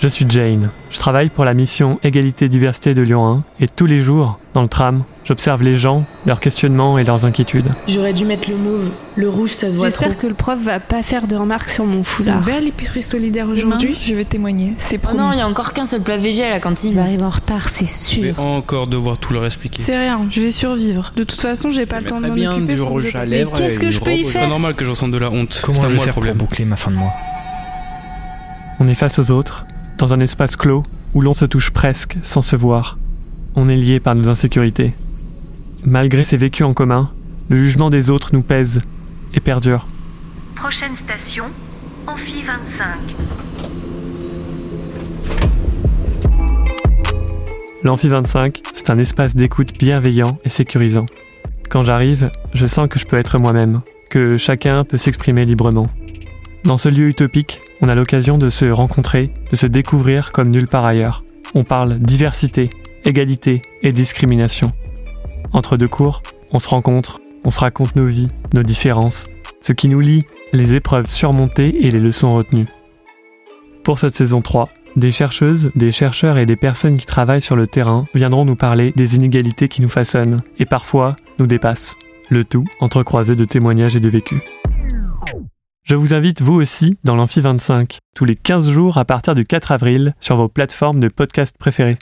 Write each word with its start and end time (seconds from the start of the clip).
Je 0.00 0.08
suis 0.08 0.24
Jane. 0.26 0.70
Je 0.90 0.98
travaille 0.98 1.28
pour 1.28 1.44
la 1.44 1.52
mission 1.52 2.00
Égalité-Diversité 2.02 2.94
de 2.94 3.02
Lyon 3.02 3.44
1 3.60 3.64
et 3.64 3.68
tous 3.68 3.84
les 3.84 3.98
jours, 3.98 4.38
dans 4.54 4.62
le 4.62 4.68
tram, 4.68 5.04
j'observe 5.26 5.62
les 5.62 5.76
gens, 5.76 6.06
leurs 6.24 6.40
questionnements 6.40 6.96
et 6.98 7.04
leurs 7.04 7.26
inquiétudes. 7.26 7.66
J'aurais 7.86 8.14
dû 8.14 8.24
mettre 8.24 8.48
le 8.48 8.56
mauve. 8.56 8.88
Le 9.16 9.28
rouge, 9.28 9.50
ça 9.50 9.70
se 9.70 9.76
voit 9.76 9.90
trop. 9.90 10.04
J'espère 10.04 10.18
que 10.22 10.26
le 10.26 10.32
prof 10.32 10.58
va 10.58 10.80
pas 10.80 11.02
faire 11.02 11.26
de 11.26 11.36
remarques 11.36 11.68
sur 11.68 11.84
mon 11.84 11.96
Ils 11.96 12.00
ont 12.00 12.04
foulard. 12.04 12.38
ouvert 12.40 12.62
l'épicerie 12.62 13.02
solidaire 13.02 13.46
aujourd'hui. 13.50 13.94
je 14.00 14.14
vais 14.14 14.24
témoigner. 14.24 14.72
C'est 14.78 14.96
Oh 14.96 15.08
promis. 15.08 15.18
non, 15.18 15.32
il 15.32 15.38
y 15.38 15.42
a 15.42 15.46
encore 15.46 15.74
qu'un 15.74 15.84
seul 15.84 16.00
plat 16.00 16.16
végé 16.16 16.44
à 16.44 16.48
la 16.48 16.56
Il 16.56 16.60
cantine. 16.62 16.94
va 16.94 17.02
arriver 17.02 17.22
en 17.22 17.28
retard, 17.28 17.68
c'est 17.68 17.84
Je 17.84 18.20
vais 18.22 18.32
sûr. 18.32 18.40
encore 18.42 18.86
devoir 18.86 19.18
tout 19.18 19.34
leur 19.34 19.44
expliquer. 19.44 19.82
C'est 19.82 19.98
rien, 19.98 20.26
je 20.30 20.40
vais 20.40 20.50
survivre. 20.50 21.12
De 21.14 21.24
toute 21.24 21.42
façon, 21.42 21.72
j'ai 21.72 21.84
pas 21.84 22.00
le 22.00 22.06
temps 22.06 22.22
de 22.22 22.26
m'en 22.26 22.50
occuper. 22.52 22.74
du 22.74 22.80
rouge 22.80 23.10
je- 23.12 23.18
à 23.18 23.26
lèvres. 23.26 23.52
qu'est-ce 23.52 23.78
que 23.78 23.84
une 23.84 23.92
je 23.92 24.00
peux 24.00 24.12
y. 24.14 24.24
C'est 24.24 24.32
faire 24.32 24.42
pas 24.44 24.48
normal 24.48 24.74
que 24.74 24.86
je 24.86 24.90
ressente 24.90 25.10
de 25.10 25.18
la 25.18 25.30
honte. 25.30 25.60
Comment 25.62 25.82
C'est 25.82 25.88
je 25.90 25.92
vais 25.92 25.98
faire 26.00 26.14
pour 26.14 26.24
boucler 26.34 26.64
ma 26.64 26.76
fin 26.76 26.90
de 26.90 26.96
mois? 26.96 27.12
On 28.82 28.88
est 28.88 28.94
face 28.94 29.18
aux 29.18 29.30
autres, 29.30 29.66
dans 30.00 30.14
un 30.14 30.20
espace 30.20 30.56
clos 30.56 30.82
où 31.14 31.20
l'on 31.20 31.34
se 31.34 31.44
touche 31.44 31.70
presque 31.70 32.16
sans 32.22 32.40
se 32.40 32.56
voir. 32.56 32.98
On 33.54 33.68
est 33.68 33.76
liés 33.76 34.00
par 34.00 34.14
nos 34.14 34.28
insécurités. 34.28 34.94
Malgré 35.84 36.24
ces 36.24 36.38
vécus 36.38 36.64
en 36.64 36.72
commun, 36.72 37.10
le 37.50 37.56
jugement 37.56 37.90
des 37.90 38.08
autres 38.08 38.30
nous 38.32 38.42
pèse 38.42 38.80
et 39.34 39.40
perdure. 39.40 39.86
Prochaine 40.56 40.96
station, 40.96 41.44
Amphi 42.06 42.42
25. 42.42 42.86
L'Amphi 47.82 48.08
25, 48.08 48.60
c'est 48.72 48.90
un 48.90 48.96
espace 48.96 49.36
d'écoute 49.36 49.76
bienveillant 49.78 50.38
et 50.44 50.48
sécurisant. 50.48 51.06
Quand 51.68 51.82
j'arrive, 51.82 52.30
je 52.54 52.66
sens 52.66 52.88
que 52.88 52.98
je 52.98 53.04
peux 53.04 53.16
être 53.16 53.38
moi-même, 53.38 53.82
que 54.10 54.38
chacun 54.38 54.82
peut 54.82 54.98
s'exprimer 54.98 55.44
librement. 55.44 55.86
Dans 56.64 56.76
ce 56.76 56.88
lieu 56.90 57.08
utopique, 57.08 57.62
on 57.80 57.88
a 57.88 57.94
l'occasion 57.94 58.36
de 58.36 58.50
se 58.50 58.66
rencontrer, 58.66 59.28
de 59.50 59.56
se 59.56 59.66
découvrir 59.66 60.30
comme 60.30 60.50
nulle 60.50 60.66
part 60.66 60.84
ailleurs. 60.84 61.20
On 61.54 61.64
parle 61.64 61.98
diversité, 61.98 62.68
égalité 63.04 63.62
et 63.82 63.92
discrimination. 63.92 64.70
Entre 65.52 65.76
deux 65.76 65.88
cours, 65.88 66.22
on 66.52 66.58
se 66.58 66.68
rencontre, 66.68 67.20
on 67.44 67.50
se 67.50 67.60
raconte 67.60 67.96
nos 67.96 68.04
vies, 68.04 68.28
nos 68.52 68.62
différences, 68.62 69.26
ce 69.62 69.72
qui 69.72 69.88
nous 69.88 70.00
lie, 70.00 70.24
les 70.52 70.74
épreuves 70.74 71.08
surmontées 71.08 71.86
et 71.86 71.90
les 71.90 71.98
leçons 71.98 72.34
retenues. 72.34 72.68
Pour 73.82 73.98
cette 73.98 74.14
saison 74.14 74.42
3, 74.42 74.68
des 74.96 75.12
chercheuses, 75.12 75.70
des 75.74 75.92
chercheurs 75.92 76.36
et 76.36 76.46
des 76.46 76.56
personnes 76.56 76.98
qui 76.98 77.06
travaillent 77.06 77.40
sur 77.40 77.56
le 77.56 77.66
terrain 77.66 78.04
viendront 78.14 78.44
nous 78.44 78.56
parler 78.56 78.92
des 78.96 79.16
inégalités 79.16 79.68
qui 79.68 79.80
nous 79.80 79.88
façonnent 79.88 80.42
et 80.58 80.66
parfois 80.66 81.16
nous 81.38 81.46
dépassent. 81.46 81.96
Le 82.28 82.44
tout 82.44 82.66
entrecroisé 82.80 83.34
de 83.34 83.44
témoignages 83.44 83.96
et 83.96 84.00
de 84.00 84.08
vécus. 84.08 84.40
Je 85.90 85.96
vous 85.96 86.14
invite 86.14 86.40
vous 86.40 86.54
aussi 86.54 86.96
dans 87.02 87.16
l'Amphi 87.16 87.40
25, 87.40 87.98
tous 88.14 88.24
les 88.24 88.36
15 88.36 88.70
jours 88.70 88.96
à 88.96 89.04
partir 89.04 89.34
du 89.34 89.42
4 89.42 89.72
avril 89.72 90.14
sur 90.20 90.36
vos 90.36 90.48
plateformes 90.48 91.00
de 91.00 91.08
podcast 91.08 91.56
préférées. 91.58 91.98